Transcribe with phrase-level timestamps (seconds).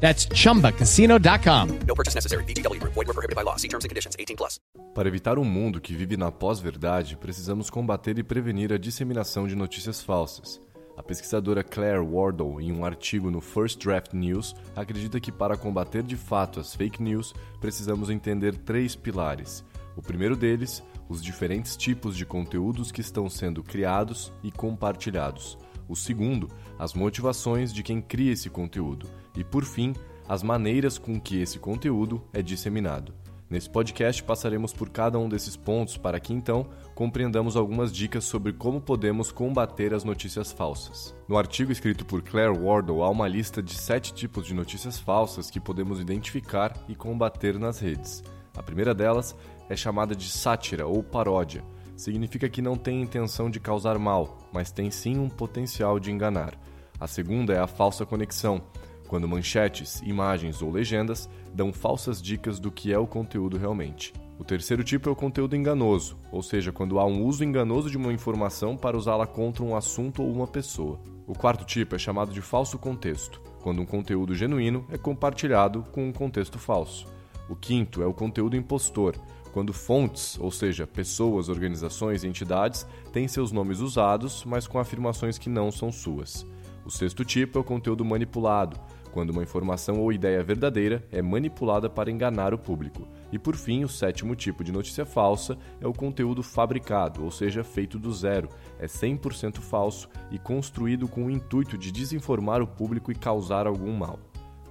[0.00, 1.68] That's chumbacasino.com.
[1.86, 2.44] No purchase necessary.
[2.44, 2.80] BGW.
[2.82, 3.56] Void were prohibited by law.
[3.56, 4.14] See terms and conditions.
[4.18, 4.60] 18 plus.
[4.94, 9.54] Para evitar um mundo que vive na pós-verdade, precisamos combater e prevenir a disseminação de
[9.54, 10.58] notícias falsas.
[10.96, 16.02] A pesquisadora Claire Wardle, em um artigo no First Draft News, acredita que para combater
[16.02, 19.62] de fato as fake news, precisamos entender três pilares.
[19.94, 25.58] O primeiro deles, os diferentes tipos de conteúdos que estão sendo criados e compartilhados.
[25.88, 26.48] O segundo,
[26.78, 29.08] as motivações de quem cria esse conteúdo.
[29.36, 29.94] E, por fim,
[30.28, 33.14] as maneiras com que esse conteúdo é disseminado.
[33.48, 38.52] Nesse podcast passaremos por cada um desses pontos para que então compreendamos algumas dicas sobre
[38.52, 41.14] como podemos combater as notícias falsas.
[41.28, 45.48] No artigo escrito por Claire Wardle há uma lista de sete tipos de notícias falsas
[45.48, 48.24] que podemos identificar e combater nas redes.
[48.56, 49.36] A primeira delas
[49.68, 51.62] é chamada de sátira ou paródia.
[51.96, 56.54] Significa que não tem intenção de causar mal, mas tem sim um potencial de enganar.
[57.00, 58.62] A segunda é a falsa conexão
[59.06, 64.12] quando manchetes, imagens ou legendas dão falsas dicas do que é o conteúdo realmente.
[64.38, 67.96] O terceiro tipo é o conteúdo enganoso, ou seja, quando há um uso enganoso de
[67.96, 71.00] uma informação para usá-la contra um assunto ou uma pessoa.
[71.26, 76.06] O quarto tipo é chamado de falso contexto, quando um conteúdo genuíno é compartilhado com
[76.06, 77.06] um contexto falso.
[77.48, 79.16] O quinto é o conteúdo impostor,
[79.56, 85.38] quando fontes, ou seja, pessoas, organizações e entidades, têm seus nomes usados, mas com afirmações
[85.38, 86.46] que não são suas.
[86.84, 88.78] O sexto tipo é o conteúdo manipulado,
[89.12, 93.08] quando uma informação ou ideia verdadeira é manipulada para enganar o público.
[93.32, 97.64] E por fim, o sétimo tipo de notícia falsa é o conteúdo fabricado, ou seja,
[97.64, 103.10] feito do zero, é 100% falso e construído com o intuito de desinformar o público
[103.10, 104.18] e causar algum mal.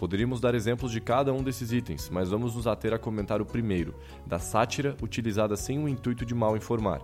[0.00, 3.44] Poderíamos dar exemplos de cada um desses itens, mas vamos nos ater a comentar o
[3.44, 3.94] primeiro,
[4.26, 7.02] da sátira utilizada sem o intuito de mal informar.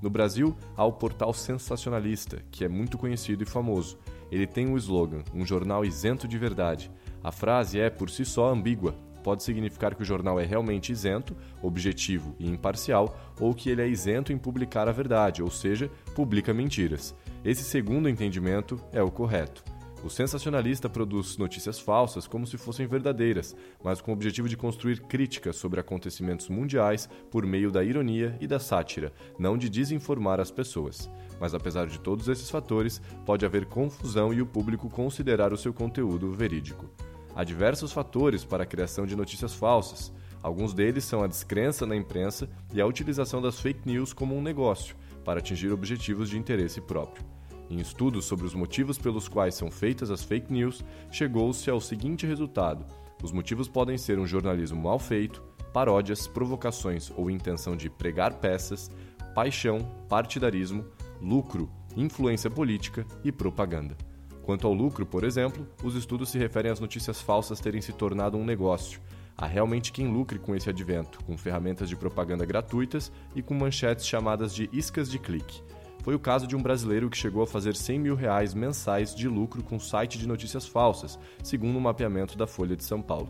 [0.00, 3.98] No Brasil, há o portal Sensacionalista, que é muito conhecido e famoso.
[4.32, 6.90] Ele tem um slogan, um jornal isento de verdade.
[7.22, 8.94] A frase é, por si só, ambígua.
[9.22, 13.88] Pode significar que o jornal é realmente isento, objetivo e imparcial, ou que ele é
[13.88, 17.14] isento em publicar a verdade, ou seja, publica mentiras.
[17.44, 19.62] Esse segundo entendimento é o correto.
[20.04, 25.00] O sensacionalista produz notícias falsas como se fossem verdadeiras, mas com o objetivo de construir
[25.00, 30.52] críticas sobre acontecimentos mundiais por meio da ironia e da sátira, não de desinformar as
[30.52, 31.10] pessoas.
[31.40, 35.74] Mas apesar de todos esses fatores, pode haver confusão e o público considerar o seu
[35.74, 36.88] conteúdo verídico.
[37.34, 40.12] Há diversos fatores para a criação de notícias falsas.
[40.40, 44.42] Alguns deles são a descrença na imprensa e a utilização das fake news como um
[44.42, 47.37] negócio, para atingir objetivos de interesse próprio.
[47.70, 52.26] Em estudos sobre os motivos pelos quais são feitas as fake news, chegou-se ao seguinte
[52.26, 52.84] resultado:
[53.22, 55.42] os motivos podem ser um jornalismo mal feito,
[55.72, 58.90] paródias, provocações ou intenção de pregar peças,
[59.34, 60.84] paixão, partidarismo,
[61.20, 63.96] lucro, influência política e propaganda.
[64.42, 68.38] Quanto ao lucro, por exemplo, os estudos se referem às notícias falsas terem se tornado
[68.38, 68.98] um negócio.
[69.36, 74.06] Há realmente quem lucre com esse advento, com ferramentas de propaganda gratuitas e com manchetes
[74.06, 75.62] chamadas de iscas de clique.
[76.08, 79.28] Foi o caso de um brasileiro que chegou a fazer 100 mil reais mensais de
[79.28, 83.28] lucro com site de notícias falsas, segundo o um mapeamento da Folha de São Paulo.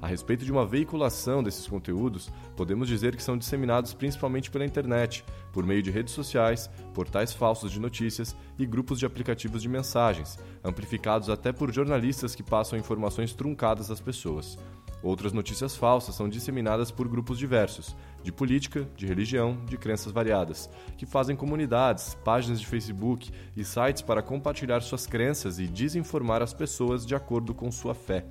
[0.00, 5.26] A respeito de uma veiculação desses conteúdos, podemos dizer que são disseminados principalmente pela internet,
[5.52, 10.38] por meio de redes sociais, portais falsos de notícias e grupos de aplicativos de mensagens,
[10.64, 14.56] amplificados até por jornalistas que passam informações truncadas às pessoas.
[15.02, 20.68] Outras notícias falsas são disseminadas por grupos diversos, de política, de religião, de crenças variadas,
[20.96, 26.52] que fazem comunidades, páginas de Facebook e sites para compartilhar suas crenças e desinformar as
[26.52, 28.24] pessoas de acordo com sua fé.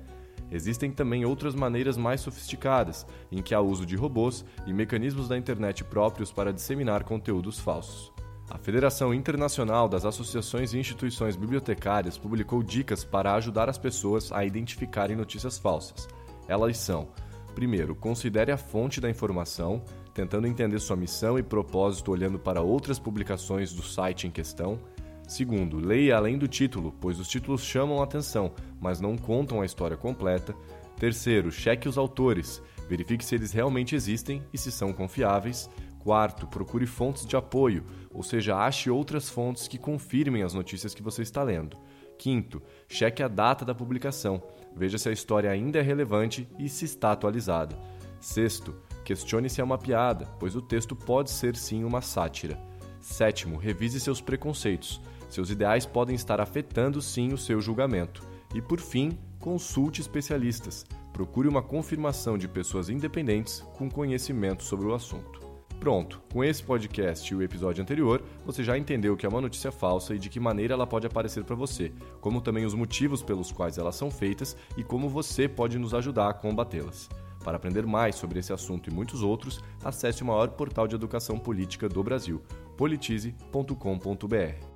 [0.50, 5.36] Existem também outras maneiras mais sofisticadas, em que há uso de robôs e mecanismos da
[5.36, 8.12] internet próprios para disseminar conteúdos falsos.
[8.48, 14.44] A Federação Internacional das Associações e Instituições Bibliotecárias publicou dicas para ajudar as pessoas a
[14.44, 16.06] identificarem notícias falsas.
[16.48, 17.08] Elas são
[17.56, 19.82] primeiro, considere a fonte da informação,
[20.12, 24.78] tentando entender sua missão e propósito olhando para outras publicações do site em questão.
[25.26, 29.64] Segundo, leia além do título, pois os títulos chamam a atenção, mas não contam a
[29.64, 30.54] história completa.
[30.98, 35.70] Terceiro, cheque os autores, verifique se eles realmente existem e se são confiáveis.
[35.98, 41.02] Quarto, procure fontes de apoio, ou seja, ache outras fontes que confirmem as notícias que
[41.02, 41.76] você está lendo.
[42.18, 44.42] Quinto, cheque a data da publicação,
[44.74, 47.78] veja se a história ainda é relevante e se está atualizada.
[48.20, 48.74] Sexto,
[49.04, 52.60] questione se é uma piada, pois o texto pode ser sim uma sátira.
[53.00, 55.00] Sétimo, revise seus preconceitos.
[55.28, 58.22] Seus ideais podem estar afetando sim o seu julgamento.
[58.54, 60.84] E por fim, consulte especialistas.
[61.12, 65.45] Procure uma confirmação de pessoas independentes com conhecimento sobre o assunto.
[65.78, 69.40] Pronto, com esse podcast e o episódio anterior, você já entendeu o que é uma
[69.40, 73.22] notícia falsa e de que maneira ela pode aparecer para você, como também os motivos
[73.22, 77.08] pelos quais elas são feitas e como você pode nos ajudar a combatê-las.
[77.44, 81.38] Para aprender mais sobre esse assunto e muitos outros, acesse o maior portal de educação
[81.38, 82.42] política do Brasil,
[82.76, 84.75] politize.com.br.